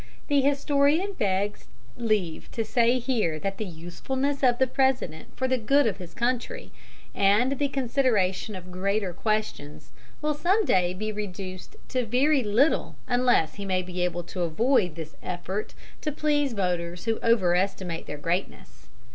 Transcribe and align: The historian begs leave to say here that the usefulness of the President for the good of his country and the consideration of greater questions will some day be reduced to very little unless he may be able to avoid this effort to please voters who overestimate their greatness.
The 0.29 0.41
historian 0.41 1.13
begs 1.13 1.67
leave 1.95 2.49
to 2.53 2.65
say 2.65 2.97
here 2.97 3.37
that 3.39 3.59
the 3.59 3.65
usefulness 3.67 4.41
of 4.41 4.57
the 4.57 4.65
President 4.65 5.27
for 5.37 5.47
the 5.47 5.59
good 5.59 5.85
of 5.85 5.97
his 5.97 6.15
country 6.15 6.71
and 7.13 7.59
the 7.59 7.67
consideration 7.67 8.55
of 8.55 8.71
greater 8.71 9.13
questions 9.13 9.91
will 10.19 10.33
some 10.33 10.65
day 10.65 10.95
be 10.95 11.11
reduced 11.11 11.75
to 11.89 12.03
very 12.03 12.41
little 12.41 12.95
unless 13.05 13.53
he 13.53 13.63
may 13.65 13.83
be 13.83 14.03
able 14.03 14.23
to 14.23 14.41
avoid 14.41 14.95
this 14.95 15.15
effort 15.21 15.75
to 16.01 16.11
please 16.11 16.53
voters 16.53 17.05
who 17.05 17.19
overestimate 17.21 18.07
their 18.07 18.17
greatness. 18.17 18.87